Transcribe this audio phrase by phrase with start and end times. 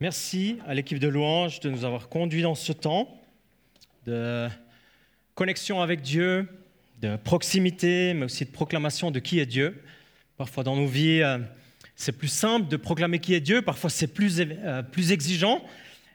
[0.00, 3.20] Merci à l'équipe de louange de nous avoir conduits dans ce temps
[4.06, 4.46] de
[5.34, 6.48] connexion avec Dieu,
[7.00, 9.82] de proximité, mais aussi de proclamation de qui est Dieu.
[10.36, 11.38] Parfois dans nos vies, euh,
[11.96, 15.64] c'est plus simple de proclamer qui est Dieu, parfois c'est plus, euh, plus exigeant.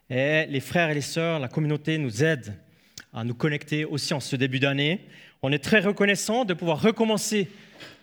[0.09, 2.55] Et les frères et les sœurs, la communauté nous aident
[3.11, 5.01] à nous connecter aussi en ce début d'année.
[5.41, 7.49] On est très reconnaissant de pouvoir recommencer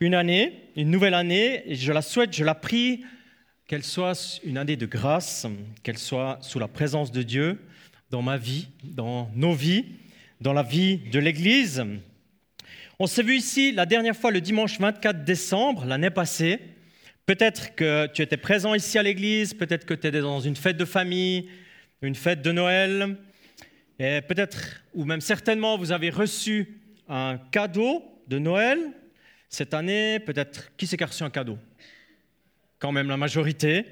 [0.00, 3.02] une année, une nouvelle année, et je la souhaite, je la prie
[3.70, 5.46] qu'elle soit une année de grâce,
[5.84, 7.56] qu'elle soit sous la présence de Dieu
[8.10, 9.84] dans ma vie, dans nos vies,
[10.40, 11.84] dans la vie de l'Église.
[12.98, 16.58] On s'est vu ici la dernière fois le dimanche 24 décembre, l'année passée.
[17.26, 20.76] Peut-être que tu étais présent ici à l'Église, peut-être que tu étais dans une fête
[20.76, 21.48] de famille,
[22.02, 23.18] une fête de Noël,
[24.00, 28.80] et peut-être, ou même certainement, vous avez reçu un cadeau de Noël
[29.48, 30.18] cette année.
[30.18, 31.56] Peut-être, qui s'est reçu un cadeau?
[32.80, 33.84] Quand même la majorité.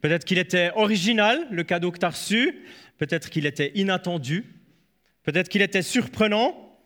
[0.00, 2.64] Peut-être qu'il était original, le cadeau que tu as reçu.
[2.98, 4.44] Peut-être qu'il était inattendu.
[5.22, 6.76] Peut-être qu'il était surprenant.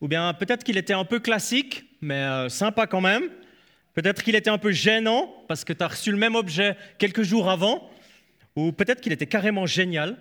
[0.00, 3.30] Ou bien peut-être qu'il était un peu classique, mais euh, sympa quand même.
[3.94, 7.22] Peut-être qu'il était un peu gênant parce que tu as reçu le même objet quelques
[7.22, 7.90] jours avant.
[8.56, 10.16] Ou peut-être qu'il était carrément génial.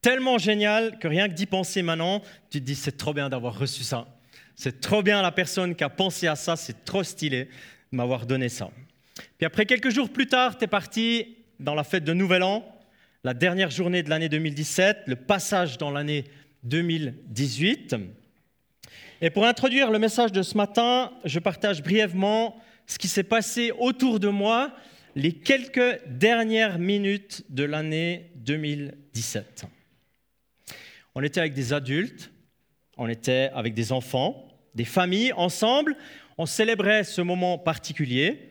[0.00, 3.58] Tellement génial que rien que d'y penser maintenant, tu te dis c'est trop bien d'avoir
[3.58, 4.06] reçu ça.
[4.54, 8.26] C'est trop bien la personne qui a pensé à ça, c'est trop stylé de m'avoir
[8.26, 8.70] donné ça.
[9.36, 12.64] Puis après, quelques jours plus tard, tu es parti dans la fête de Nouvel An,
[13.24, 16.24] la dernière journée de l'année 2017, le passage dans l'année
[16.64, 17.96] 2018.
[19.20, 23.72] Et pour introduire le message de ce matin, je partage brièvement ce qui s'est passé
[23.78, 24.72] autour de moi
[25.16, 29.66] les quelques dernières minutes de l'année 2017.
[31.16, 32.30] On était avec des adultes,
[32.96, 35.96] on était avec des enfants, des familles ensemble,
[36.36, 38.47] on célébrait ce moment particulier.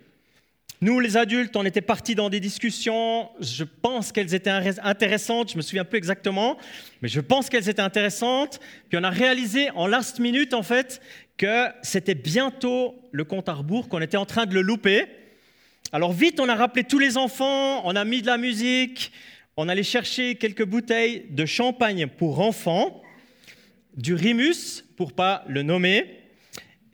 [0.80, 5.58] Nous, les adultes, on était partis dans des discussions, je pense qu'elles étaient intéressantes, je
[5.58, 6.56] me souviens plus exactement,
[7.02, 8.60] mais je pense qu'elles étaient intéressantes.
[8.88, 11.02] Puis on a réalisé en last minute, en fait,
[11.36, 15.06] que c'était bientôt le compte à rebours, qu'on était en train de le louper.
[15.94, 19.12] Alors vite, on a rappelé tous les enfants, on a mis de la musique,
[19.56, 23.02] on allait chercher quelques bouteilles de champagne pour enfants,
[23.96, 26.20] du Rimus, pour pas le nommer,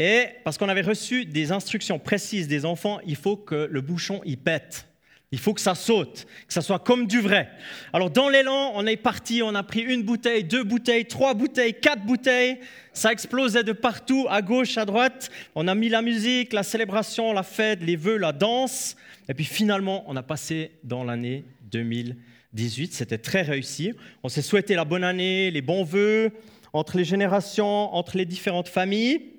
[0.06, 4.20] et parce qu'on avait reçu des instructions précises des enfants, il faut que le bouchon
[4.26, 4.86] y pète.
[5.32, 7.50] Il faut que ça saute, que ça soit comme du vrai.
[7.94, 11.80] Alors dans l'élan, on est parti, on a pris une bouteille, deux bouteilles, trois bouteilles,
[11.80, 12.60] quatre bouteilles.
[12.92, 15.30] Ça explosait de partout, à gauche, à droite.
[15.56, 18.98] On a mis la musique, la célébration, la fête, les vœux, la danse.
[19.30, 22.94] Et puis finalement, on a passé dans l'année 2018.
[22.94, 23.94] C'était très réussi.
[24.22, 26.30] On s'est souhaité la bonne année, les bons vœux
[26.74, 29.33] entre les générations, entre les différentes familles.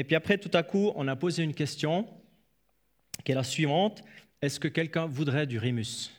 [0.00, 2.08] Et puis après, tout à coup, on a posé une question
[3.22, 4.02] qui est la suivante.
[4.40, 6.10] Est-ce que quelqu'un voudrait du Rimus.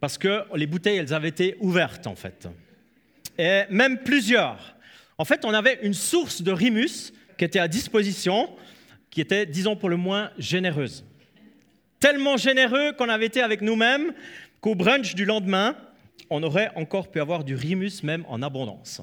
[0.00, 2.48] Parce que les bouteilles, elles avaient été ouvertes, en fait.
[3.38, 4.74] Et même plusieurs.
[5.18, 8.50] En fait, on avait une source de Rimus qui était à disposition,
[9.08, 11.04] qui était, disons pour le moins, généreuse.
[12.00, 14.12] Tellement généreux qu'on avait été avec nous-mêmes
[14.60, 15.76] qu'au brunch du lendemain,
[16.28, 19.00] on aurait encore pu avoir du Rimus même en abondance.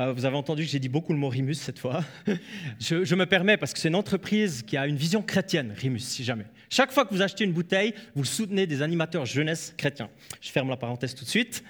[0.00, 2.04] Euh, vous avez entendu que j'ai dit beaucoup le mot Rimus cette fois.
[2.80, 6.24] Je, me permets parce que c'est une entreprise qui a une vision chrétienne, Rimus, si
[6.24, 6.46] jamais.
[6.68, 10.10] Chaque fois que vous achetez une bouteille, vous soutenez des animateurs jeunesse chrétiens.
[10.40, 11.62] Je ferme la parenthèse tout de suite.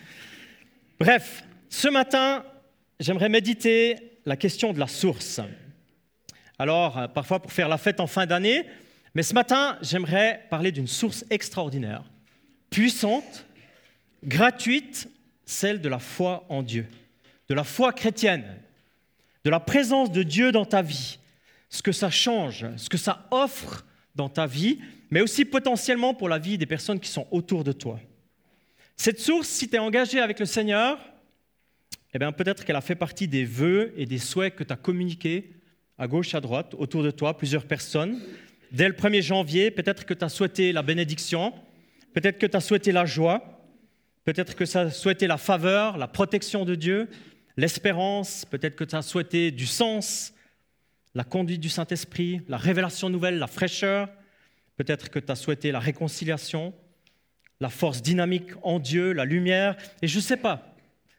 [0.98, 2.46] Bref, ce matin,
[2.98, 5.42] j'aimerais méditer la question de la source.
[6.58, 8.64] Alors, euh, parfois pour faire la fête en fin d'année,
[9.14, 12.04] mais ce matin, j'aimerais parler d'une source extraordinaire,
[12.70, 13.44] puissante,
[14.24, 15.10] gratuite,
[15.44, 16.86] celle de la foi en Dieu
[17.48, 18.44] de la foi chrétienne,
[19.44, 21.18] de la présence de Dieu dans ta vie,
[21.68, 23.84] ce que ça change, ce que ça offre
[24.14, 24.78] dans ta vie,
[25.10, 28.00] mais aussi potentiellement pour la vie des personnes qui sont autour de toi.
[28.96, 30.98] Cette source, si tu es engagé avec le Seigneur,
[32.14, 34.76] eh bien peut-être qu'elle a fait partie des vœux et des souhaits que tu as
[34.76, 35.50] communiqués
[35.98, 38.20] à gauche, à droite, autour de toi, plusieurs personnes.
[38.72, 41.52] Dès le 1er janvier, peut-être que tu as souhaité la bénédiction,
[42.12, 43.60] peut-être que tu as souhaité la joie,
[44.24, 47.08] peut-être que tu as souhaité la faveur, la protection de Dieu,
[47.56, 50.32] l'espérance, peut-être que tu as souhaité du sens,
[51.14, 54.08] la conduite du Saint-Esprit, la révélation nouvelle, la fraîcheur,
[54.76, 56.74] peut-être que tu as souhaité la réconciliation,
[57.60, 60.74] la force dynamique en Dieu, la lumière, et je ne sais pas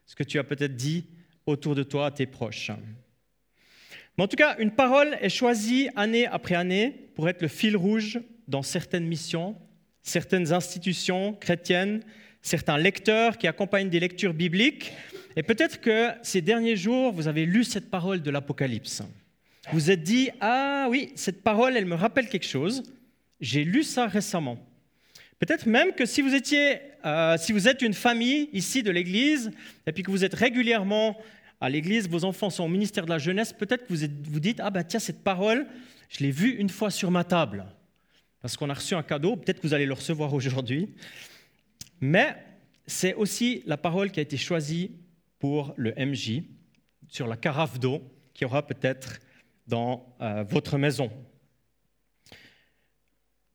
[0.05, 1.05] ce que tu as peut-être dit
[1.45, 2.71] autour de toi à tes proches.
[4.17, 7.75] Mais en tout cas, une parole est choisie année après année pour être le fil
[7.75, 9.55] rouge dans certaines missions,
[10.01, 12.03] certaines institutions chrétiennes,
[12.41, 14.93] certains lecteurs qui accompagnent des lectures bibliques,
[15.35, 19.03] et peut-être que ces derniers jours, vous avez lu cette parole de l'Apocalypse.
[19.73, 22.83] Vous êtes dit, ah oui, cette parole, elle me rappelle quelque chose.
[23.41, 24.57] J'ai lu ça récemment.
[25.39, 29.51] Peut-être même que si vous, étiez, euh, si vous êtes une famille ici de l'Église,
[29.85, 31.17] et puis que vous êtes régulièrement
[31.59, 34.59] à l'Église, vos enfants sont au ministère de la jeunesse, peut-être que vous vous dites,
[34.61, 35.67] ah ben tiens, cette parole,
[36.09, 37.65] je l'ai vue une fois sur ma table,
[38.41, 40.89] parce qu'on a reçu un cadeau, peut-être que vous allez le recevoir aujourd'hui.
[41.99, 42.35] Mais
[42.87, 44.91] c'est aussi la parole qui a été choisie
[45.39, 46.43] pour le MJ,
[47.07, 48.01] sur la carafe d'eau,
[48.33, 49.19] qui aura peut-être
[49.67, 51.11] dans euh, votre maison.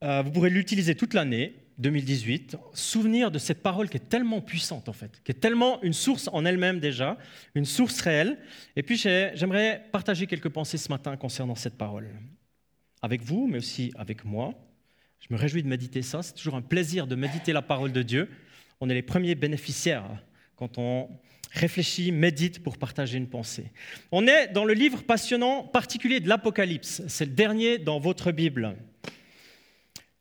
[0.02, 4.88] Euh, vous pourrez l'utiliser toute l'année, 2018, souvenir de cette parole qui est tellement puissante
[4.88, 7.16] en fait, qui est tellement une source en elle-même déjà,
[7.54, 8.38] une source réelle.
[8.76, 12.08] Et puis j'aimerais partager quelques pensées ce matin concernant cette parole,
[13.02, 14.54] avec vous, mais aussi avec moi.
[15.20, 18.02] Je me réjouis de méditer ça, c'est toujours un plaisir de méditer la parole de
[18.02, 18.30] Dieu.
[18.80, 20.22] On est les premiers bénéficiaires
[20.56, 21.08] quand on
[21.50, 23.72] réfléchit, médite pour partager une pensée.
[24.12, 28.76] On est dans le livre passionnant particulier de l'Apocalypse, c'est le dernier dans votre Bible.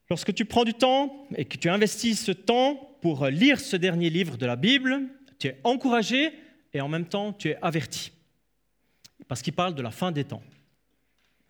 [0.10, 4.10] Lorsque tu prends du temps et que tu investis ce temps pour lire ce dernier
[4.10, 5.02] livre de la Bible,
[5.38, 6.32] tu es encouragé
[6.74, 8.12] et en même temps tu es averti,
[9.28, 10.44] parce qu'il parle de la fin des temps.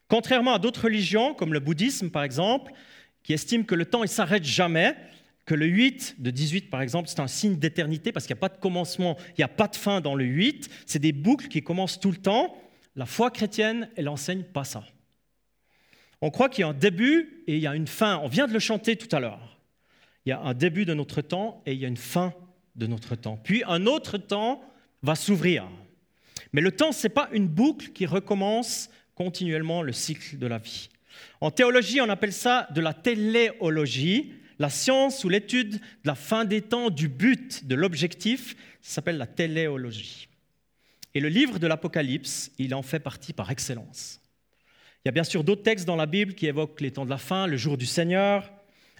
[0.09, 2.73] Contrairement à d'autres religions, comme le bouddhisme par exemple,
[3.23, 4.95] qui estiment que le temps ne s'arrête jamais,
[5.49, 8.47] que le 8 de 18 par exemple, c'est un signe d'éternité parce qu'il n'y a
[8.47, 11.47] pas de commencement, il n'y a pas de fin dans le 8, c'est des boucles
[11.47, 12.55] qui commencent tout le temps.
[12.95, 14.83] La foi chrétienne, elle n'enseigne pas ça.
[16.21, 18.19] On croit qu'il y a un début et il y a une fin.
[18.19, 19.59] On vient de le chanter tout à l'heure.
[20.27, 22.31] Il y a un début de notre temps et il y a une fin
[22.75, 23.39] de notre temps.
[23.43, 24.61] Puis un autre temps
[25.01, 25.67] va s'ouvrir.
[26.53, 30.59] Mais le temps, ce n'est pas une boucle qui recommence continuellement le cycle de la
[30.59, 30.89] vie.
[31.41, 36.45] En théologie, on appelle ça de la téléologie, la science ou l'étude de la fin
[36.45, 40.27] des temps, du but, de l'objectif, s'appelle la téléologie.
[41.15, 44.21] Et le livre de l'Apocalypse, il en fait partie par excellence.
[45.03, 47.09] Il y a bien sûr d'autres textes dans la Bible qui évoquent les temps de
[47.09, 48.51] la fin, le jour du Seigneur,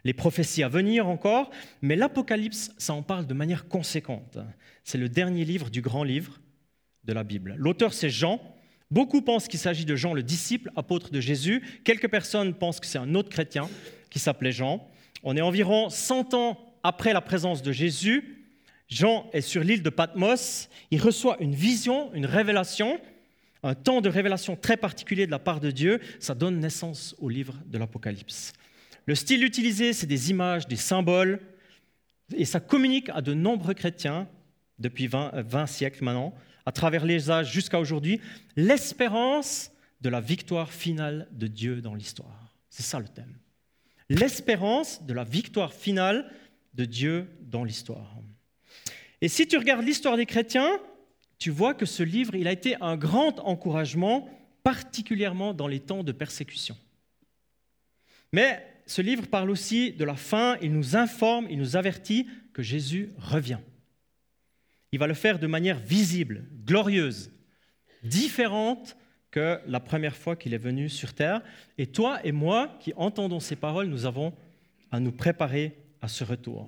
[0.05, 1.51] les prophéties à venir encore,
[1.81, 4.37] mais l'Apocalypse, ça en parle de manière conséquente.
[4.85, 6.39] C'est le dernier livre du grand livre
[7.03, 7.55] de la Bible.
[7.57, 8.41] L'auteur, c'est Jean.
[8.91, 11.61] Beaucoup pensent qu'il s'agit de Jean, le disciple, apôtre de Jésus.
[11.83, 13.69] Quelques personnes pensent que c'est un autre chrétien
[14.09, 14.89] qui s'appelait Jean.
[15.23, 18.45] On est environ 100 ans après la présence de Jésus.
[18.87, 20.69] Jean est sur l'île de Patmos.
[20.91, 22.99] Il reçoit une vision, une révélation
[23.63, 27.29] un temps de révélation très particulier de la part de Dieu, ça donne naissance au
[27.29, 28.53] livre de l'Apocalypse.
[29.05, 31.39] Le style utilisé, c'est des images, des symboles,
[32.35, 34.27] et ça communique à de nombreux chrétiens
[34.77, 36.33] depuis 20, 20 siècles maintenant,
[36.65, 38.21] à travers les âges jusqu'à aujourd'hui,
[38.55, 39.71] l'espérance
[40.01, 42.53] de la victoire finale de Dieu dans l'histoire.
[42.69, 43.38] C'est ça le thème.
[44.09, 46.31] L'espérance de la victoire finale
[46.73, 48.17] de Dieu dans l'histoire.
[49.21, 50.79] Et si tu regardes l'histoire des chrétiens,
[51.37, 54.29] tu vois que ce livre, il a été un grand encouragement,
[54.63, 56.77] particulièrement dans les temps de persécution.
[58.31, 62.61] Mais ce livre parle aussi de la fin, il nous informe, il nous avertit que
[62.61, 63.59] Jésus revient.
[64.91, 67.31] Il va le faire de manière visible, glorieuse,
[68.03, 68.97] différente
[69.31, 71.41] que la première fois qu'il est venu sur terre.
[71.77, 74.33] Et toi et moi qui entendons ces paroles, nous avons
[74.91, 76.67] à nous préparer à ce retour.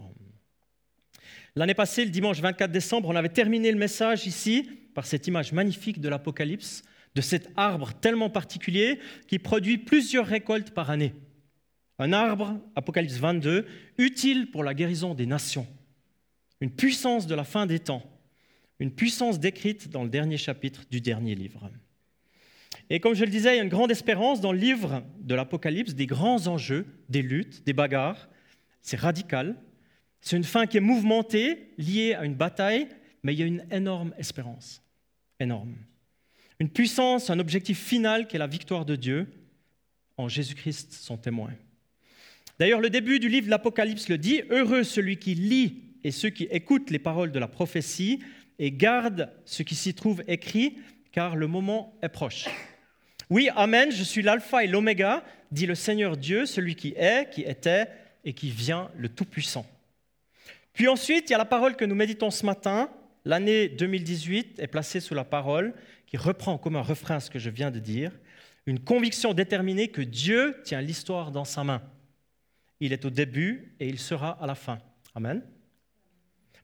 [1.55, 5.51] L'année passée, le dimanche 24 décembre, on avait terminé le message ici par cette image
[5.51, 6.83] magnifique de l'Apocalypse,
[7.15, 11.13] de cet arbre tellement particulier qui produit plusieurs récoltes par année.
[11.99, 13.65] Un arbre, Apocalypse 22,
[13.97, 15.67] utile pour la guérison des nations.
[16.61, 18.03] Une puissance de la fin des temps.
[18.79, 21.69] Une puissance décrite dans le dernier chapitre du dernier livre.
[22.93, 25.33] Et comme je le disais, il y a une grande espérance dans le livre de
[25.33, 28.27] l'Apocalypse, des grands enjeux, des luttes, des bagarres.
[28.81, 29.55] C'est radical,
[30.19, 32.89] c'est une fin qui est mouvementée, liée à une bataille,
[33.23, 34.83] mais il y a une énorme espérance.
[35.39, 35.73] Énorme.
[36.59, 39.25] Une puissance, un objectif final qui est la victoire de Dieu
[40.17, 41.51] en Jésus-Christ, son témoin.
[42.59, 46.29] D'ailleurs, le début du livre de l'Apocalypse le dit, Heureux celui qui lit et ceux
[46.29, 48.19] qui écoutent les paroles de la prophétie
[48.59, 50.77] et gardent ce qui s'y trouve écrit,
[51.13, 52.49] car le moment est proche.
[53.31, 55.23] Oui, Amen, je suis l'alpha et l'oméga,
[55.53, 57.87] dit le Seigneur Dieu, celui qui est, qui était
[58.25, 59.65] et qui vient, le Tout-Puissant.
[60.73, 62.89] Puis ensuite, il y a la parole que nous méditons ce matin.
[63.23, 65.73] L'année 2018 est placée sous la parole
[66.07, 68.11] qui reprend comme un refrain ce que je viens de dire.
[68.65, 71.81] Une conviction déterminée que Dieu tient l'histoire dans sa main.
[72.81, 74.79] Il est au début et il sera à la fin.
[75.15, 75.41] Amen.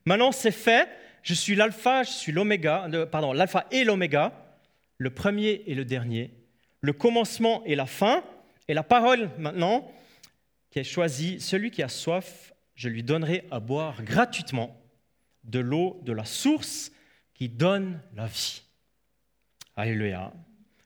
[0.04, 0.86] Maintenant, c'est fait.
[1.22, 4.34] Je suis l'alpha, euh, pardon, l'alpha et l'oméga,
[4.98, 6.37] le premier et le dernier,
[6.80, 8.24] le commencement et la fin.
[8.68, 9.90] Et la parole maintenant
[10.70, 14.80] qui est choisie, celui qui a soif je lui donnerai à boire gratuitement
[15.42, 16.92] de l'eau de la source
[17.34, 18.62] qui donne la vie.
[19.74, 20.32] Alléluia.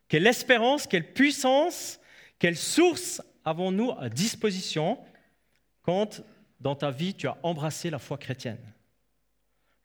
[0.07, 1.99] Quelle espérance, quelle puissance,
[2.39, 4.99] Quelle source avons-nous à disposition
[5.81, 6.21] quand
[6.59, 8.59] dans ta vie tu as embrassé la foi chrétienne?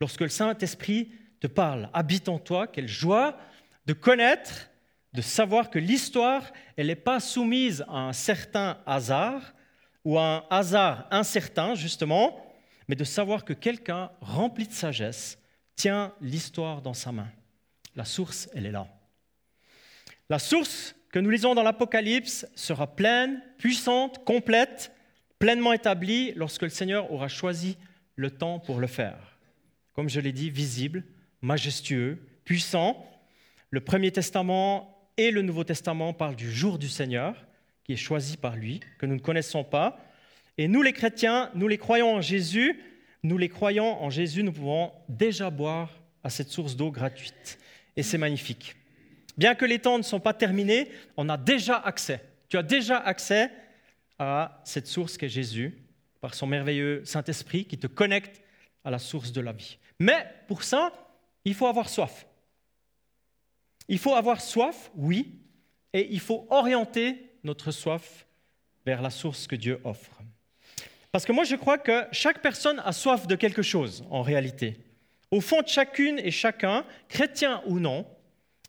[0.00, 3.38] Lorsque le Saint-Esprit te parle, habite en toi, quelle joie
[3.86, 4.70] de connaître,
[5.12, 9.54] de savoir que l'histoire, elle n'est pas soumise à un certain hasard
[10.04, 12.44] ou à un hasard incertain, justement,
[12.88, 15.38] mais de savoir que quelqu'un rempli de sagesse
[15.76, 17.28] tient l'histoire dans sa main.
[17.94, 18.86] La source, elle est là.
[20.28, 24.92] La source que nous lisons dans l'Apocalypse sera pleine, puissante, complète,
[25.38, 27.78] pleinement établie lorsque le Seigneur aura choisi
[28.16, 29.38] le temps pour le faire.
[29.94, 31.04] Comme je l'ai dit, visible,
[31.40, 33.06] majestueux, puissant.
[33.70, 37.34] Le Premier Testament et le Nouveau Testament parlent du jour du Seigneur,
[37.84, 40.00] qui est choisi par lui, que nous ne connaissons pas.
[40.56, 42.80] Et nous les chrétiens, nous les croyons en Jésus,
[43.24, 45.90] nous les croyants en Jésus, nous pouvons déjà boire
[46.22, 47.58] à cette source d'eau gratuite.
[47.96, 48.76] Et c'est magnifique.
[49.36, 52.24] Bien que les temps ne sont pas terminés, on a déjà accès.
[52.48, 53.50] Tu as déjà accès
[54.20, 55.76] à cette source qu'est Jésus,
[56.20, 58.40] par son merveilleux Saint-Esprit qui te connecte
[58.84, 59.78] à la source de la vie.
[59.98, 60.92] Mais pour ça,
[61.44, 62.27] il faut avoir soif.
[63.88, 65.40] Il faut avoir soif, oui,
[65.92, 68.26] et il faut orienter notre soif
[68.84, 70.20] vers la source que Dieu offre.
[71.10, 74.76] Parce que moi, je crois que chaque personne a soif de quelque chose, en réalité.
[75.30, 78.06] Au fond de chacune et chacun, chrétien ou non,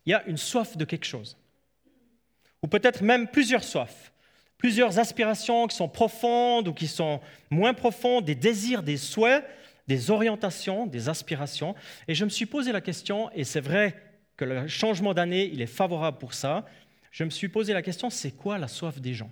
[0.06, 1.38] il y a une soif de quelque chose.
[2.64, 4.12] Ou peut-être même plusieurs soifs,
[4.58, 9.46] plusieurs aspirations qui sont profondes ou qui sont moins profondes, des désirs, des souhaits
[9.90, 11.74] des orientations, des aspirations.
[12.08, 13.96] Et je me suis posé la question, et c'est vrai
[14.40, 16.66] que le changement d'année, il est favorable pour ça,
[17.12, 19.30] je me suis posé la question, c'est quoi la soif des gens?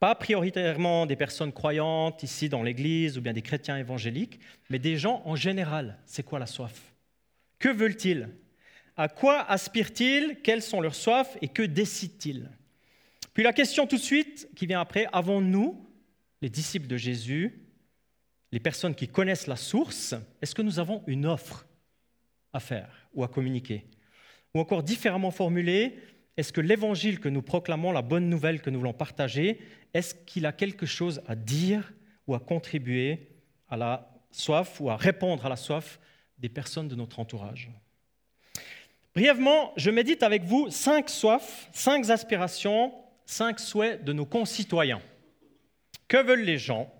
[0.00, 4.40] Pas prioritairement des personnes croyantes ici dans l'Église ou bien des chrétiens évangéliques,
[4.70, 5.98] mais des gens en général.
[6.06, 6.94] C'est quoi la soif?
[7.58, 8.30] Que veulent-ils?
[8.96, 10.38] À quoi aspirent-ils?
[10.42, 11.36] Quelles sont leurs soifs?
[11.42, 12.48] Et que décident-ils?
[13.34, 15.86] Puis la question tout de suite qui vient après, avons-nous,
[16.40, 17.60] les disciples de Jésus,
[18.50, 21.67] les personnes qui connaissent la source, est-ce que nous avons une offre?
[22.52, 23.84] À faire ou à communiquer.
[24.54, 25.98] Ou encore différemment formulé,
[26.36, 29.60] est-ce que l'évangile que nous proclamons, la bonne nouvelle que nous voulons partager,
[29.92, 31.92] est-ce qu'il a quelque chose à dire
[32.26, 33.28] ou à contribuer
[33.68, 35.98] à la soif ou à répondre à la soif
[36.38, 37.70] des personnes de notre entourage?
[39.14, 42.94] Brièvement, je médite avec vous cinq soifs, cinq aspirations,
[43.26, 45.02] cinq souhaits de nos concitoyens.
[46.06, 46.92] Que veulent les gens?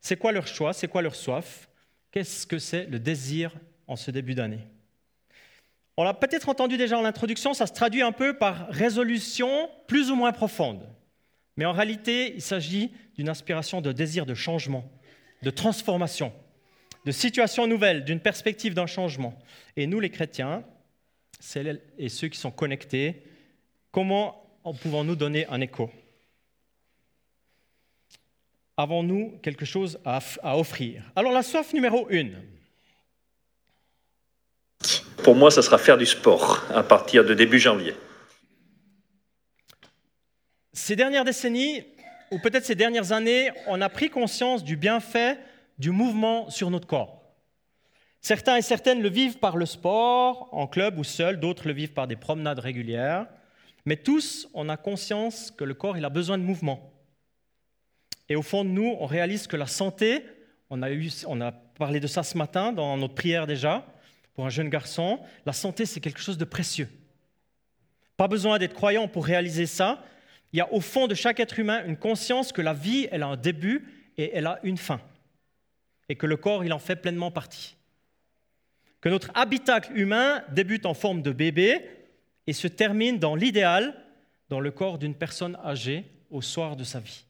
[0.00, 0.74] C'est quoi leur choix?
[0.74, 1.68] C'est quoi leur soif?
[2.10, 3.54] Qu'est-ce que c'est le désir
[3.86, 4.60] en ce début d'année?
[5.96, 10.10] On l'a peut-être entendu déjà en l'introduction, ça se traduit un peu par résolution plus
[10.10, 10.88] ou moins profonde.
[11.56, 14.90] Mais en réalité, il s'agit d'une inspiration de désir de changement,
[15.42, 16.32] de transformation,
[17.04, 19.38] de situation nouvelle, d'une perspective d'un changement.
[19.76, 20.64] Et nous, les chrétiens,
[21.38, 23.22] celles et ceux qui sont connectés,
[23.92, 24.44] comment
[24.82, 25.90] pouvons-nous donner un écho?
[28.76, 30.20] Avons-nous quelque chose à,
[30.58, 31.04] offrir?
[31.14, 32.42] Alors la soif numéro une.
[35.24, 37.94] Pour moi, ça sera faire du sport à partir de début janvier.
[40.74, 41.82] Ces dernières décennies,
[42.30, 45.38] ou peut-être ces dernières années, on a pris conscience du bienfait
[45.78, 47.22] du mouvement sur notre corps.
[48.20, 51.94] Certains et certaines le vivent par le sport, en club ou seul, d'autres le vivent
[51.94, 53.26] par des promenades régulières.
[53.86, 56.92] Mais tous, on a conscience que le corps il a besoin de mouvement.
[58.28, 60.22] Et au fond de nous, on réalise que la santé,
[60.68, 60.88] on a,
[61.26, 63.86] on a parlé de ça ce matin dans notre prière déjà,
[64.34, 66.88] pour un jeune garçon, la santé, c'est quelque chose de précieux.
[68.16, 70.04] Pas besoin d'être croyant pour réaliser ça.
[70.52, 73.22] Il y a au fond de chaque être humain une conscience que la vie, elle
[73.22, 73.86] a un début
[74.16, 75.00] et elle a une fin.
[76.08, 77.76] Et que le corps, il en fait pleinement partie.
[79.00, 81.84] Que notre habitacle humain débute en forme de bébé
[82.46, 83.94] et se termine dans l'idéal,
[84.48, 87.24] dans le corps d'une personne âgée au soir de sa vie.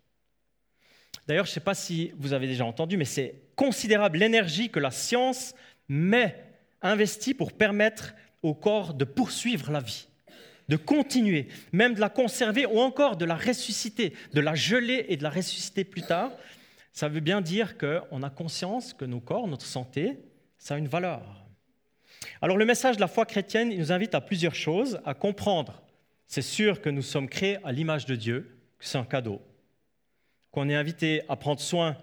[1.26, 4.80] D'ailleurs, je ne sais pas si vous avez déjà entendu, mais c'est considérable l'énergie que
[4.80, 5.54] la science
[5.88, 6.37] met,
[6.85, 10.07] investie pour permettre au corps de poursuivre la vie,
[10.69, 15.17] de continuer, même de la conserver ou encore de la ressusciter, de la geler et
[15.17, 16.31] de la ressusciter plus tard.
[16.93, 20.19] Ça veut bien dire qu'on a conscience que nos corps, notre santé,
[20.59, 21.23] ça a une valeur.
[22.41, 25.83] Alors le message de la foi chrétienne, il nous invite à plusieurs choses, à comprendre.
[26.26, 29.41] C'est sûr que nous sommes créés à l'image de Dieu, que c'est un cadeau,
[30.50, 31.97] qu'on est invité à prendre soin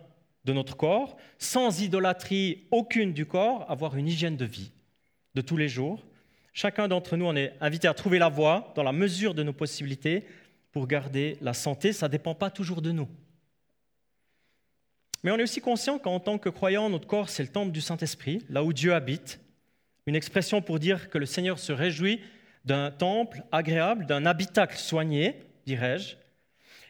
[0.46, 4.72] de notre corps, sans idolâtrie aucune du corps, avoir une hygiène de vie
[5.36, 6.04] de tous les jours.
[6.54, 9.54] Chacun d'entre nous, on est invité à trouver la voie dans la mesure de nos
[9.54, 10.26] possibilités
[10.72, 11.94] pour garder la santé.
[11.94, 13.08] Ça ne dépend pas toujours de nous.
[15.24, 17.82] Mais on est aussi conscient qu'en tant que croyant, notre corps, c'est le temple du
[17.82, 19.40] Saint-Esprit, là où Dieu habite.
[20.08, 22.22] Une expression pour dire que le Seigneur se réjouit
[22.66, 26.16] d'un temple agréable, d'un habitacle soigné, dirais-je.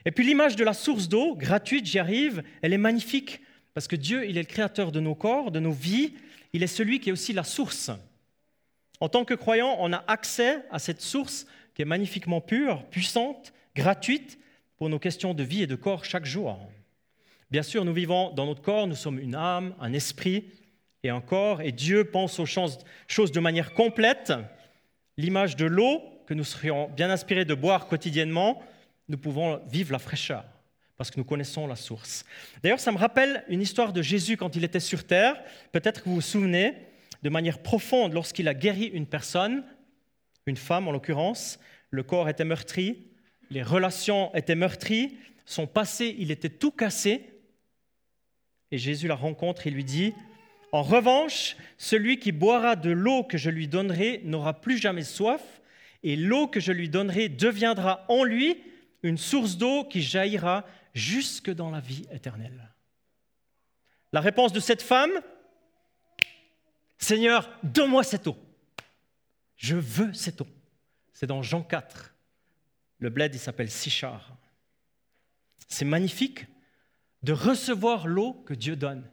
[0.05, 3.41] Et puis l'image de la source d'eau, gratuite, j'y arrive, elle est magnifique,
[3.74, 6.13] parce que Dieu, il est le créateur de nos corps, de nos vies,
[6.53, 7.91] il est celui qui est aussi la source.
[9.00, 13.53] En tant que croyant, on a accès à cette source qui est magnifiquement pure, puissante,
[13.75, 14.38] gratuite
[14.77, 16.60] pour nos questions de vie et de corps chaque jour.
[17.50, 20.46] Bien sûr, nous vivons dans notre corps, nous sommes une âme, un esprit
[21.03, 24.34] et un corps, et Dieu pense aux choses de manière complète.
[25.17, 28.62] L'image de l'eau que nous serions bien inspirés de boire quotidiennement,
[29.11, 30.45] nous pouvons vivre la fraîcheur
[30.95, 32.23] parce que nous connaissons la source.
[32.63, 35.43] D'ailleurs, ça me rappelle une histoire de Jésus quand il était sur terre.
[35.73, 36.75] Peut-être que vous vous souvenez,
[37.21, 39.65] de manière profonde, lorsqu'il a guéri une personne,
[40.45, 43.09] une femme en l'occurrence, le corps était meurtri,
[43.49, 47.25] les relations étaient meurtries, son passé, il était tout cassé.
[48.71, 50.13] Et Jésus la rencontre et lui dit,
[50.71, 55.41] En revanche, celui qui boira de l'eau que je lui donnerai n'aura plus jamais soif,
[56.01, 58.70] et l'eau que je lui donnerai deviendra en lui
[59.03, 62.70] une source d'eau qui jaillira jusque dans la vie éternelle.
[64.13, 65.12] La réponse de cette femme,
[66.98, 68.38] Seigneur, donne-moi cette eau.
[69.55, 70.48] Je veux cette eau.
[71.13, 72.13] C'est dans Jean 4.
[73.00, 74.36] Le bled, il s'appelle Sichar.
[75.67, 76.46] C'est magnifique
[77.24, 79.10] de recevoir l'eau que Dieu donne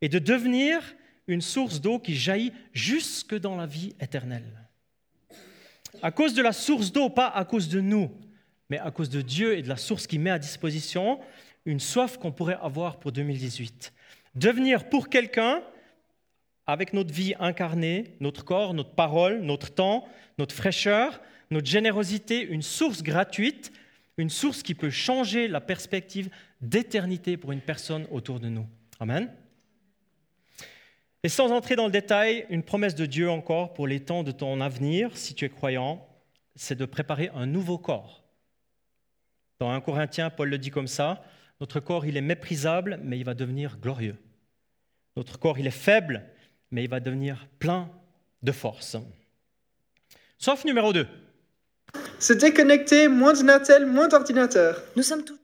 [0.00, 0.80] et de devenir
[1.26, 4.68] une source d'eau qui jaillit jusque dans la vie éternelle.
[6.02, 8.10] À cause de la source d'eau, pas à cause de nous,
[8.72, 11.20] mais à cause de Dieu et de la source qu'il met à disposition,
[11.66, 13.92] une soif qu'on pourrait avoir pour 2018.
[14.34, 15.62] Devenir pour quelqu'un,
[16.66, 22.62] avec notre vie incarnée, notre corps, notre parole, notre temps, notre fraîcheur, notre générosité, une
[22.62, 23.72] source gratuite,
[24.16, 26.30] une source qui peut changer la perspective
[26.62, 28.66] d'éternité pour une personne autour de nous.
[29.00, 29.30] Amen.
[31.22, 34.32] Et sans entrer dans le détail, une promesse de Dieu encore pour les temps de
[34.32, 36.08] ton avenir, si tu es croyant,
[36.56, 38.21] c'est de préparer un nouveau corps
[39.62, 41.22] dans 1 Corinthiens, Paul le dit comme ça,
[41.60, 44.16] notre corps, il est méprisable, mais il va devenir glorieux.
[45.16, 46.24] Notre corps, il est faible,
[46.72, 47.88] mais il va devenir plein
[48.42, 48.96] de force.
[50.36, 51.06] Sauf numéro 2.
[52.18, 54.82] Se déconnecter, moins d'ordinateur, moins d'ordinateur.
[54.96, 55.38] Nous sommes tous.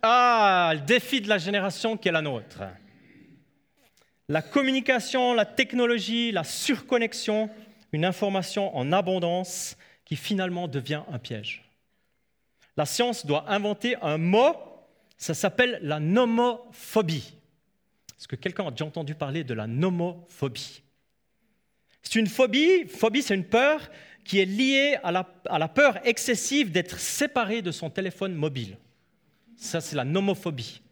[0.00, 2.62] Ah, le défi de la génération qui est la nôtre.
[4.28, 7.50] La communication, la technologie, la surconnexion,
[7.90, 11.65] une information en abondance qui finalement devient un piège.
[12.76, 14.54] La science doit inventer un mot,
[15.16, 17.34] ça s'appelle la nomophobie.
[18.18, 20.82] Est-ce que quelqu'un a déjà entendu parler de la nomophobie?
[22.02, 23.90] C'est une phobie, phobie c'est une peur
[24.24, 28.76] qui est liée à la, à la peur excessive d'être séparé de son téléphone mobile.
[29.56, 30.82] Ça, c'est la nomophobie.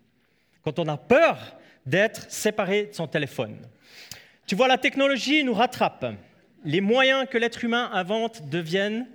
[0.62, 1.38] Quand on a peur
[1.84, 3.58] d'être séparé de son téléphone.
[4.46, 6.06] Tu vois, la technologie nous rattrape.
[6.64, 9.06] Les moyens que l'être humain invente deviennent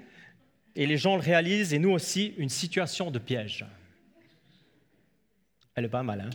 [0.79, 3.65] et les gens le réalisent, et nous aussi, une situation de piège.
[5.75, 6.29] Elle est pas mal, hein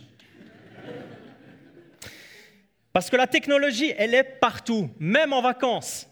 [2.93, 6.07] Parce que la technologie, elle est partout, même en vacances,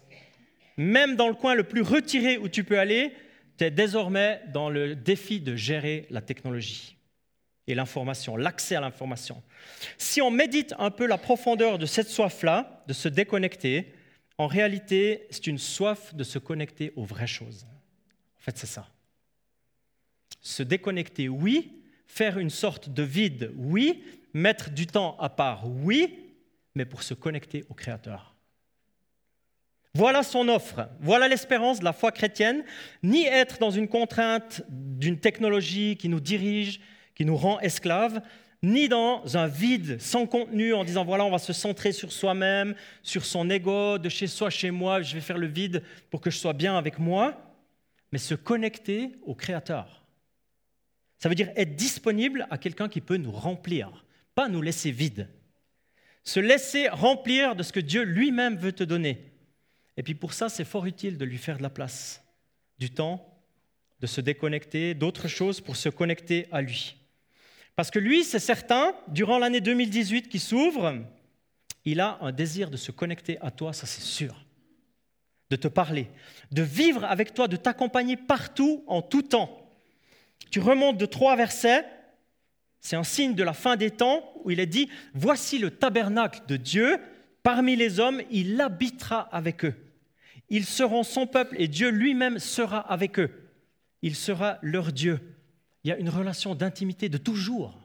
[0.76, 3.14] même dans le coin le plus retiré où tu peux aller,
[3.56, 6.96] tu es désormais dans le défi de gérer la technologie
[7.68, 9.44] et l'information, l'accès à l'information.
[9.96, 13.94] Si on médite un peu la profondeur de cette soif-là, de se déconnecter,
[14.38, 17.64] en réalité, c'est une soif de se connecter aux vraies choses.
[18.44, 18.86] En fait, c'est ça.
[20.42, 21.72] Se déconnecter, oui.
[22.06, 24.04] Faire une sorte de vide, oui.
[24.34, 26.18] Mettre du temps à part, oui.
[26.74, 28.34] Mais pour se connecter au Créateur.
[29.94, 32.64] Voilà son offre, voilà l'espérance de la foi chrétienne,
[33.02, 36.80] ni être dans une contrainte d'une technologie qui nous dirige,
[37.14, 38.20] qui nous rend esclaves,
[38.62, 42.74] ni dans un vide sans contenu en disant voilà, on va se centrer sur soi-même,
[43.04, 46.28] sur son ego, de chez soi, chez moi, je vais faire le vide pour que
[46.28, 47.53] je sois bien avec moi
[48.14, 50.04] mais se connecter au Créateur.
[51.18, 54.04] Ça veut dire être disponible à quelqu'un qui peut nous remplir,
[54.36, 55.28] pas nous laisser vides.
[56.22, 59.32] Se laisser remplir de ce que Dieu lui-même veut te donner.
[59.96, 62.22] Et puis pour ça, c'est fort utile de lui faire de la place,
[62.78, 63.36] du temps,
[63.98, 66.94] de se déconnecter, d'autres choses pour se connecter à lui.
[67.74, 71.04] Parce que lui, c'est certain, durant l'année 2018 qui s'ouvre,
[71.84, 74.43] il a un désir de se connecter à toi, ça c'est sûr
[75.54, 76.08] de te parler,
[76.50, 79.70] de vivre avec toi, de t'accompagner partout, en tout temps.
[80.50, 81.84] Tu remontes de trois versets,
[82.80, 86.42] c'est un signe de la fin des temps où il est dit, voici le tabernacle
[86.48, 86.98] de Dieu,
[87.44, 89.74] parmi les hommes, il habitera avec eux.
[90.50, 93.30] Ils seront son peuple et Dieu lui-même sera avec eux.
[94.02, 95.20] Il sera leur Dieu.
[95.84, 97.78] Il y a une relation d'intimité de toujours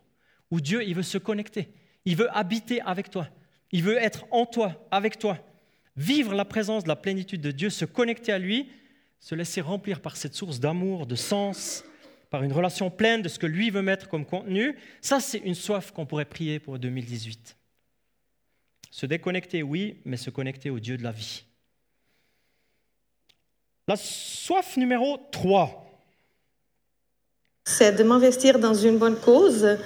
[0.49, 1.69] où Dieu, il veut se connecter.
[2.05, 3.27] Il veut habiter avec toi.
[3.71, 5.37] Il veut être en toi, avec toi
[5.99, 8.69] vivre la présence de la plénitude de Dieu, se connecter à lui,
[9.19, 11.83] se laisser remplir par cette source d'amour, de sens,
[12.29, 15.55] par une relation pleine de ce que lui veut mettre comme contenu, ça c'est une
[15.55, 17.57] soif qu'on pourrait prier pour 2018.
[18.91, 21.43] Se déconnecter, oui, mais se connecter au Dieu de la vie.
[23.85, 25.85] La soif numéro 3.
[27.65, 29.77] C'est de m'investir dans une bonne cause.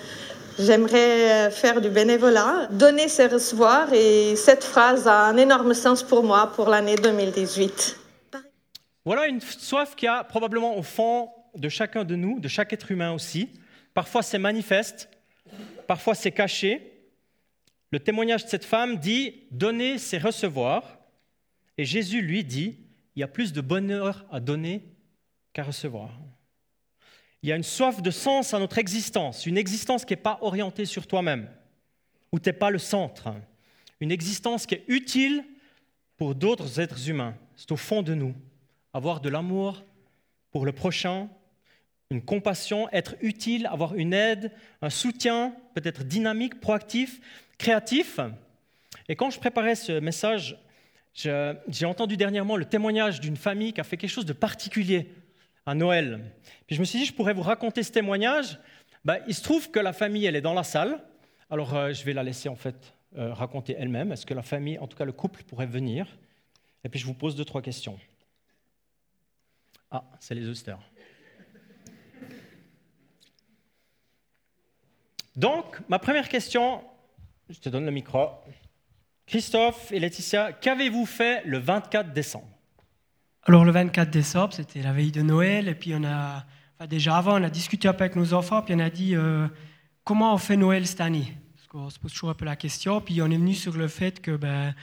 [0.60, 6.24] J'aimerais faire du bénévolat, donner, c'est recevoir, et cette phrase a un énorme sens pour
[6.24, 8.00] moi pour l'année 2018.
[9.04, 12.92] Voilà une soif qui a probablement au fond de chacun de nous, de chaque être
[12.92, 13.50] humain aussi.
[13.94, 15.10] Parfois c'est manifeste,
[15.88, 17.04] parfois c'est caché.
[17.92, 21.00] Le témoignage de cette femme dit donner, c'est recevoir.
[21.78, 22.78] Et Jésus lui dit
[23.16, 24.84] il y a plus de bonheur à donner
[25.52, 26.12] qu'à recevoir.
[27.44, 30.38] Il y a une soif de sens à notre existence, une existence qui n'est pas
[30.42, 31.50] orientée sur toi-même,
[32.32, 33.34] où tu n'es pas le centre,
[34.00, 35.44] une existence qui est utile
[36.16, 37.36] pour d'autres êtres humains.
[37.58, 38.34] C'est au fond de nous.
[38.94, 39.84] Avoir de l'amour
[40.52, 41.28] pour le prochain,
[42.12, 44.52] une compassion, être utile, avoir une aide,
[44.82, 47.20] un soutien, peut-être dynamique, proactif,
[47.58, 48.20] créatif.
[49.10, 50.58] Et quand je préparais ce message,
[51.14, 55.10] j'ai entendu dernièrement le témoignage d'une famille qui a fait quelque chose de particulier
[55.66, 56.32] à Noël.
[56.68, 58.60] Puis je me suis dit, je pourrais vous raconter ce témoignage.
[59.06, 61.00] Ben, il se trouve que la famille, elle est dans la salle.
[61.50, 64.12] Alors euh, je vais la laisser en fait euh, raconter elle-même.
[64.12, 66.08] Est-ce que la famille, en tout cas le couple, pourrait venir?
[66.84, 68.00] Et puis je vous pose deux, trois questions.
[69.92, 70.80] Ah, c'est les oysters.
[75.36, 76.84] Donc, ma première question,
[77.50, 78.30] je te donne le micro.
[79.26, 82.53] Christophe et Laetitia, qu'avez-vous fait le 24 décembre?
[83.46, 86.46] Alors le 24 décembre, c'était la veille de Noël, et puis on a,
[86.88, 89.48] déjà avant, on a discuté avec nos enfants, puis on a dit euh,
[90.06, 91.36] comment on fait Noël cette année?
[91.54, 93.90] Parce qu'on se pose toujours un peu la question, puis on est venu sur le
[93.90, 94.74] fait que, ben,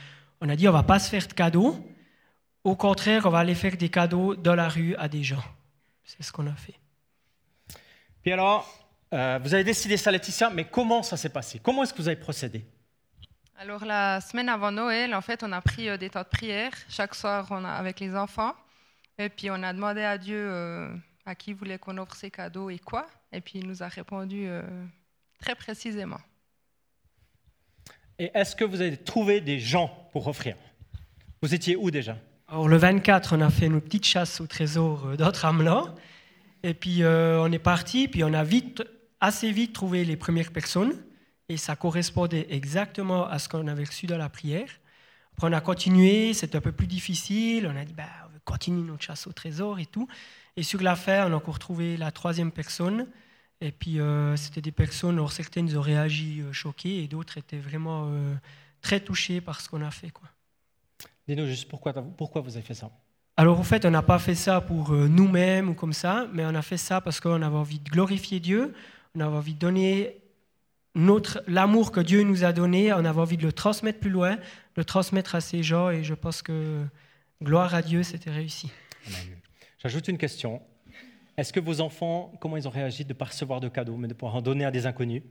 [0.41, 1.75] on a dit on va pas se faire de cadeaux,
[2.63, 5.43] au contraire, on va aller faire des cadeaux dans la rue à des gens.
[6.03, 6.79] C'est ce qu'on a fait.
[8.21, 8.69] Puis alors,
[9.11, 11.59] euh, vous avez décidé ça, Laetitia, mais comment ça s'est passé?
[11.63, 12.63] Comment est-ce que vous avez procédé?
[13.61, 16.71] Alors la semaine avant Noël, en fait, on a pris euh, des temps de prière
[16.89, 18.55] chaque soir on a, avec les enfants.
[19.19, 20.91] Et puis on a demandé à Dieu euh,
[21.27, 23.05] à qui voulait qu'on offre ses cadeaux et quoi.
[23.31, 24.63] Et puis il nous a répondu euh,
[25.39, 26.17] très précisément.
[28.17, 30.55] Et est-ce que vous avez trouvé des gens pour offrir?
[31.43, 32.17] Vous étiez où déjà?
[32.47, 35.93] Alors le 24, on a fait une petite chasse au trésor d'Autre-Amelin.
[36.63, 38.83] Et puis on est parti, puis on a vite,
[39.19, 40.95] assez vite trouvé les premières personnes
[41.51, 44.69] et ça correspondait exactement à ce qu'on avait reçu dans la prière.
[45.33, 47.67] Après, on a continué, c'était un peu plus difficile.
[47.67, 50.07] On a dit, bah, on veut continuer notre chasse au trésor et tout.
[50.55, 53.07] Et sur la fin, on a encore trouvé la troisième personne.
[53.59, 57.59] Et puis, euh, c'était des personnes, alors certaines ont réagi euh, choquées et d'autres étaient
[57.59, 58.33] vraiment euh,
[58.81, 60.09] très touchées par ce qu'on a fait.
[60.09, 60.29] Quoi.
[61.27, 62.89] Dis-nous juste pourquoi, pourquoi vous avez fait ça?
[63.35, 66.55] Alors, en fait, on n'a pas fait ça pour nous-mêmes ou comme ça, mais on
[66.55, 68.73] a fait ça parce qu'on avait envie de glorifier Dieu,
[69.15, 70.20] on avait envie de donner
[70.95, 74.35] notre, l'amour que Dieu nous a donné, on avait envie de le transmettre plus loin,
[74.35, 74.41] de
[74.77, 76.83] le transmettre à ces gens, et je pense que
[77.41, 78.69] gloire à Dieu, c'était réussi.
[79.79, 80.61] J'ajoute une question.
[81.37, 84.07] Est-ce que vos enfants, comment ils ont réagi de ne pas recevoir de cadeaux, mais
[84.07, 85.23] de pouvoir en donner à des inconnus?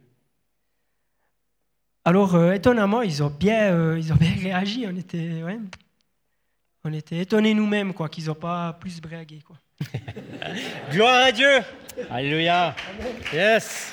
[2.05, 4.87] Alors, euh, étonnamment, ils ont, bien, euh, ils ont bien réagi.
[4.89, 5.59] On était, ouais,
[6.83, 9.41] on était étonnés nous-mêmes quoi, qu'ils n'ont pas plus bragué.
[9.41, 9.57] Quoi.
[10.91, 11.61] Gloire à Dieu
[12.11, 12.75] Alléluia
[13.33, 13.93] Yes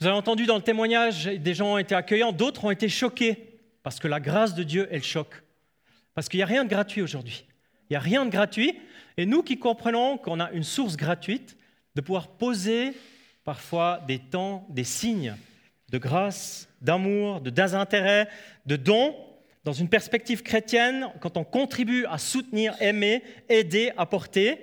[0.00, 3.60] Vous avez entendu dans le témoignage, des gens ont été accueillants, d'autres ont été choqués,
[3.82, 5.42] parce que la grâce de Dieu, elle choque.
[6.14, 7.44] Parce qu'il n'y a rien de gratuit aujourd'hui.
[7.90, 8.78] Il n'y a rien de gratuit.
[9.16, 11.56] Et nous qui comprenons qu'on a une source gratuite,
[11.96, 12.92] de pouvoir poser
[13.42, 15.34] parfois des temps, des signes
[15.90, 18.28] de grâce, d'amour, de désintérêt,
[18.66, 19.16] de don,
[19.64, 24.58] dans une perspective chrétienne, quand on contribue à soutenir, aimer, aider, apporter,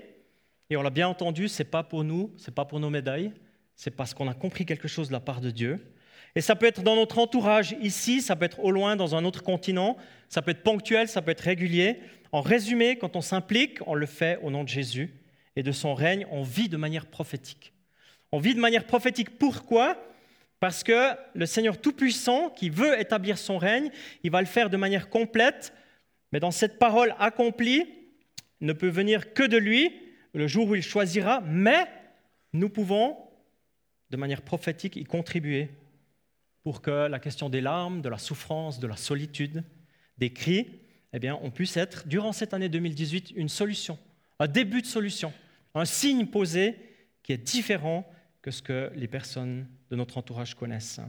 [0.69, 2.89] et on l'a bien entendu, ce n'est pas pour nous, ce n'est pas pour nos
[2.89, 3.33] médailles,
[3.75, 5.93] c'est parce qu'on a compris quelque chose de la part de Dieu.
[6.35, 9.23] Et ça peut être dans notre entourage ici, ça peut être au loin, dans un
[9.23, 11.99] autre continent, ça peut être ponctuel, ça peut être régulier.
[12.31, 15.13] En résumé, quand on s'implique, on le fait au nom de Jésus
[15.55, 17.73] et de son règne, on vit de manière prophétique.
[18.31, 19.97] On vit de manière prophétique pourquoi?
[20.59, 23.89] Parce que le Seigneur Tout-Puissant, qui veut établir son règne,
[24.23, 25.73] il va le faire de manière complète,
[26.33, 27.85] mais dans cette parole accomplie,
[28.59, 29.93] ne peut venir que de lui,
[30.33, 31.85] le jour où il choisira, mais
[32.51, 33.17] nous pouvons
[34.09, 35.69] de manière prophétique y contribuer
[36.63, 39.63] pour que la question des larmes, de la souffrance, de la solitude,
[40.17, 40.79] des cris,
[41.13, 43.97] eh bien, on puisse être, durant cette année 2018, une solution,
[44.39, 45.31] un début de solution,
[45.73, 46.75] un signe posé
[47.23, 48.05] qui est différent
[48.41, 50.99] que ce que les personnes de notre entourage connaissent.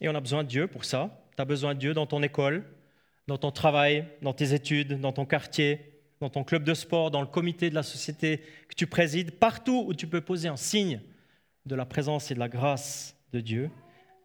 [0.00, 1.24] Et on a besoin de Dieu pour ça.
[1.36, 2.64] tu as besoin de Dieu dans ton école,
[3.26, 7.20] dans ton travail, dans tes études, dans ton quartier, dans ton club de sport, dans
[7.20, 11.00] le comité de la société que tu présides, partout où tu peux poser un signe
[11.66, 13.70] de la présence et de la grâce de Dieu,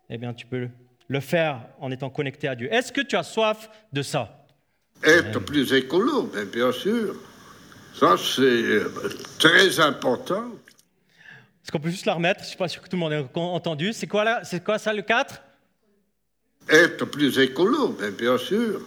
[0.09, 0.69] eh bien, tu peux
[1.07, 2.71] le faire en étant connecté à Dieu.
[2.71, 4.45] Est-ce que tu as soif de ça?
[5.03, 7.15] Être plus écolo, mais bien sûr.
[7.95, 8.89] Ça, c'est euh,
[9.39, 10.45] très important.
[11.63, 12.39] Est-ce qu'on peut juste la remettre?
[12.39, 13.93] Je ne suis pas sûr que tout le monde ait entendu.
[13.93, 14.41] C'est quoi, là?
[14.43, 15.41] C'est quoi ça, le 4
[16.69, 18.81] Être plus écolo, mais bien sûr.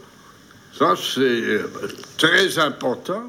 [0.72, 1.68] Ça, c'est euh,
[2.16, 3.24] très important.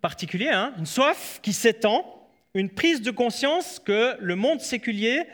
[0.00, 0.74] Particulier, hein?
[0.78, 2.13] Une soif qui s'étend,
[2.54, 5.24] une prise de conscience que le monde séculier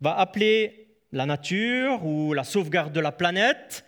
[0.00, 3.84] va appeler la nature ou la sauvegarde de la planète.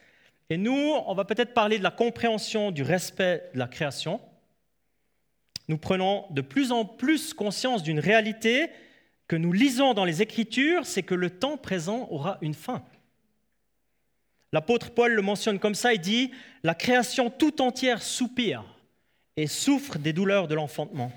[0.51, 4.21] Et nous, on va peut-être parler de la compréhension du respect de la création.
[5.69, 8.69] Nous prenons de plus en plus conscience d'une réalité
[9.27, 12.85] que nous lisons dans les Écritures, c'est que le temps présent aura une fin.
[14.53, 16.31] L'apôtre Paul le mentionne comme ça, il dit,
[16.63, 18.63] la création tout entière soupire
[19.37, 21.11] et souffre des douleurs de l'enfantement.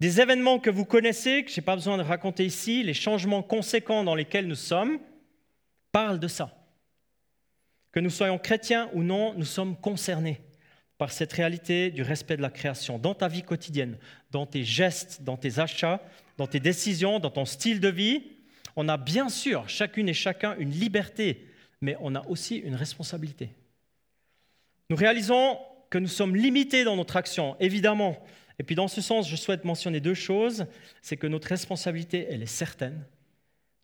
[0.00, 3.42] Des événements que vous connaissez, que je n'ai pas besoin de raconter ici, les changements
[3.42, 4.98] conséquents dans lesquels nous sommes,
[5.92, 6.56] parlent de ça.
[7.92, 10.40] Que nous soyons chrétiens ou non, nous sommes concernés
[10.96, 13.98] par cette réalité du respect de la création dans ta vie quotidienne,
[14.30, 16.00] dans tes gestes, dans tes achats,
[16.38, 18.22] dans tes décisions, dans ton style de vie.
[18.76, 21.46] On a bien sûr, chacune et chacun, une liberté,
[21.80, 23.50] mais on a aussi une responsabilité.
[24.88, 25.58] Nous réalisons
[25.90, 28.22] que nous sommes limités dans notre action, évidemment,
[28.60, 30.66] et puis dans ce sens, je souhaite mentionner deux choses.
[31.00, 33.06] C'est que notre responsabilité, elle est certaine.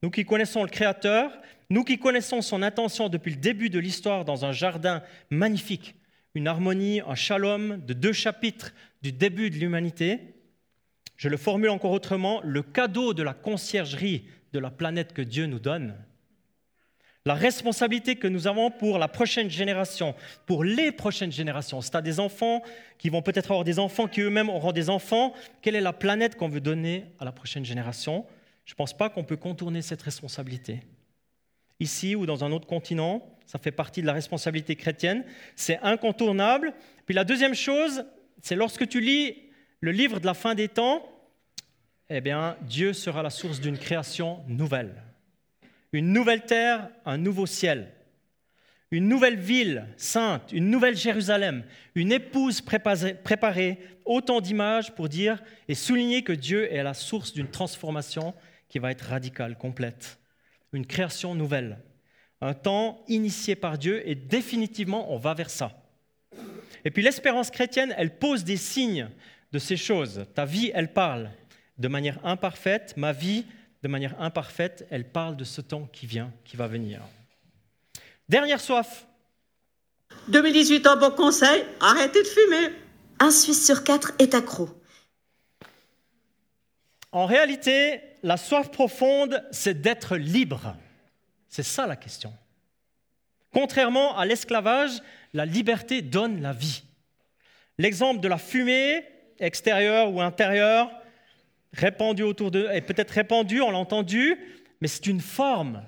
[0.02, 1.32] Nous qui connaissons le Créateur,
[1.70, 5.94] nous qui connaissons son intention depuis le début de l'histoire dans un jardin magnifique,
[6.34, 10.34] une harmonie, un shalom de deux chapitres du début de l'humanité,
[11.16, 15.46] je le formule encore autrement, le cadeau de la conciergerie de la planète que Dieu
[15.46, 15.96] nous donne,
[17.26, 20.14] la responsabilité que nous avons pour la prochaine génération,
[20.46, 21.80] pour les prochaines générations.
[21.80, 22.62] Tu as des enfants
[22.98, 26.36] qui vont peut-être avoir des enfants, qui eux-mêmes auront des enfants, quelle est la planète
[26.36, 28.24] qu'on veut donner à la prochaine génération?
[28.64, 30.80] Je ne pense pas qu'on peut contourner cette responsabilité.
[31.80, 35.24] Ici ou dans un autre continent, ça fait partie de la responsabilité chrétienne,
[35.56, 36.74] c'est incontournable.
[37.06, 38.04] Puis la deuxième chose,
[38.40, 39.34] c'est lorsque tu lis
[39.80, 41.04] le livre de la fin des temps,
[42.08, 45.02] eh bien, Dieu sera la source d'une création nouvelle
[45.96, 47.90] une nouvelle terre, un nouveau ciel,
[48.90, 55.74] une nouvelle ville sainte, une nouvelle Jérusalem, une épouse préparée, autant d'images pour dire et
[55.74, 58.34] souligner que Dieu est à la source d'une transformation
[58.68, 60.18] qui va être radicale, complète,
[60.74, 61.78] une création nouvelle,
[62.42, 65.82] un temps initié par Dieu et définitivement on va vers ça.
[66.84, 69.08] Et puis l'espérance chrétienne, elle pose des signes
[69.50, 70.26] de ces choses.
[70.34, 71.30] Ta vie, elle parle
[71.78, 73.46] de manière imparfaite, ma vie,
[73.86, 77.00] de manière imparfaite, elle parle de ce temps qui vient, qui va venir.
[78.28, 79.06] Dernière soif.
[80.26, 82.74] 2018 en bon conseil, arrêtez de fumer.
[83.20, 84.68] Un Suisse sur quatre est accro.
[87.12, 90.74] En réalité, la soif profonde, c'est d'être libre.
[91.48, 92.34] C'est ça la question.
[93.52, 95.00] Contrairement à l'esclavage,
[95.32, 96.82] la liberté donne la vie.
[97.78, 99.04] L'exemple de la fumée,
[99.38, 100.90] extérieure ou intérieure,
[101.76, 104.36] répandu autour d'eux, et peut-être répandu, on l'a entendu,
[104.80, 105.82] mais c'est une forme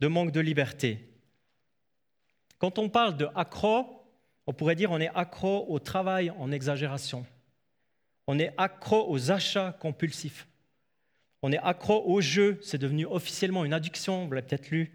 [0.00, 1.08] de manque de liberté.
[2.58, 4.04] Quand on parle de accro,
[4.46, 7.24] on pourrait dire on est accro au travail en exagération.
[8.26, 10.46] On est accro aux achats compulsifs.
[11.42, 14.92] On est accro au jeu, c'est devenu officiellement une addiction, vous l'avez peut-être lu.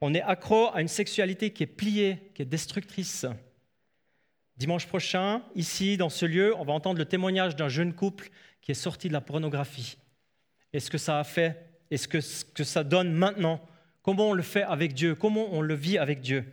[0.00, 3.26] On est accro à une sexualité qui est pliée, qui est destructrice.
[4.56, 8.30] Dimanche prochain, ici, dans ce lieu, on va entendre le témoignage d'un jeune couple
[8.68, 9.96] qui est sorti de la pornographie.
[10.74, 11.56] Et ce que ça a fait,
[11.90, 13.62] et ce que, ce que ça donne maintenant,
[14.02, 16.44] comment on le fait avec Dieu, comment on le vit avec Dieu?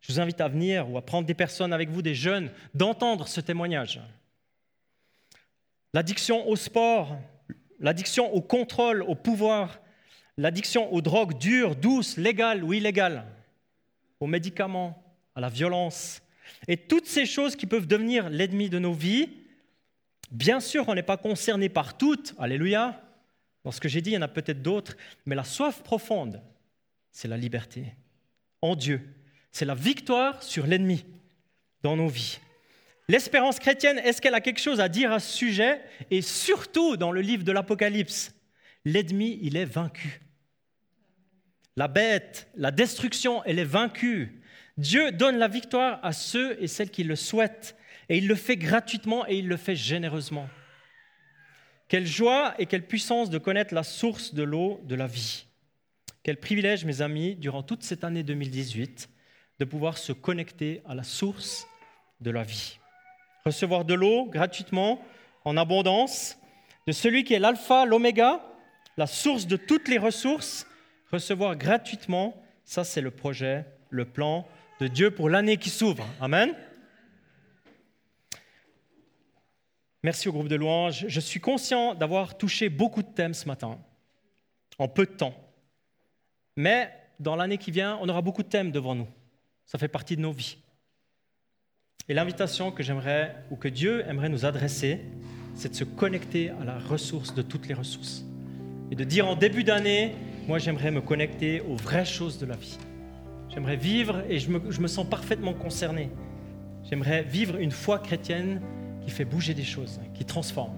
[0.00, 3.28] Je vous invite à venir ou à prendre des personnes avec vous, des jeunes, d'entendre
[3.28, 4.00] ce témoignage.
[5.94, 7.16] L'addiction au sport,
[7.78, 9.78] l'addiction au contrôle, au pouvoir,
[10.36, 13.24] l'addiction aux drogues dures, douces, légales ou illégales,
[14.18, 15.00] aux médicaments,
[15.36, 16.22] à la violence,
[16.66, 19.41] et toutes ces choses qui peuvent devenir l'ennemi de nos vies,
[20.32, 23.02] Bien sûr, on n'est pas concerné par toutes, alléluia.
[23.64, 26.42] Dans ce que j'ai dit, il y en a peut-être d'autres, mais la soif profonde,
[27.10, 27.94] c'est la liberté
[28.62, 29.02] en Dieu.
[29.50, 31.04] C'est la victoire sur l'ennemi
[31.82, 32.38] dans nos vies.
[33.08, 35.82] L'espérance chrétienne, est-ce qu'elle a quelque chose à dire à ce sujet?
[36.10, 38.34] Et surtout dans le livre de l'Apocalypse,
[38.86, 40.22] l'ennemi, il est vaincu.
[41.76, 44.40] La bête, la destruction, elle est vaincue.
[44.78, 47.76] Dieu donne la victoire à ceux et celles qui le souhaitent.
[48.12, 50.46] Et il le fait gratuitement et il le fait généreusement.
[51.88, 55.46] Quelle joie et quelle puissance de connaître la source de l'eau de la vie.
[56.22, 59.08] Quel privilège, mes amis, durant toute cette année 2018,
[59.60, 61.66] de pouvoir se connecter à la source
[62.20, 62.78] de la vie.
[63.46, 65.02] Recevoir de l'eau gratuitement,
[65.46, 66.36] en abondance,
[66.86, 68.44] de celui qui est l'alpha, l'oméga,
[68.98, 70.66] la source de toutes les ressources,
[71.10, 74.46] recevoir gratuitement, ça c'est le projet, le plan
[74.82, 76.06] de Dieu pour l'année qui s'ouvre.
[76.20, 76.54] Amen.
[80.04, 81.04] Merci au groupe de louanges.
[81.06, 83.78] Je suis conscient d'avoir touché beaucoup de thèmes ce matin,
[84.78, 85.34] en peu de temps.
[86.56, 89.06] Mais dans l'année qui vient, on aura beaucoup de thèmes devant nous.
[89.64, 90.56] Ça fait partie de nos vies.
[92.08, 95.00] Et l'invitation que j'aimerais, ou que Dieu aimerait nous adresser,
[95.54, 98.24] c'est de se connecter à la ressource de toutes les ressources.
[98.90, 100.16] Et de dire en début d'année,
[100.48, 102.76] moi j'aimerais me connecter aux vraies choses de la vie.
[103.50, 106.10] J'aimerais vivre, et je me, je me sens parfaitement concerné,
[106.82, 108.60] j'aimerais vivre une foi chrétienne
[109.04, 110.76] qui fait bouger des choses, qui transforme,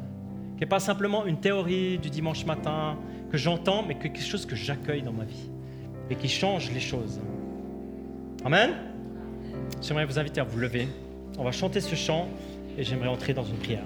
[0.57, 2.97] qui n'est pas simplement une théorie du dimanche matin
[3.31, 5.51] que j'entends, mais quelque chose que j'accueille dans ma vie
[6.11, 7.21] et qui change les choses.
[8.45, 8.71] Amen?
[9.83, 10.89] J'aimerais vous inviter à vous lever.
[11.39, 12.29] On va chanter ce chant
[12.77, 13.85] et j'aimerais entrer dans une prière.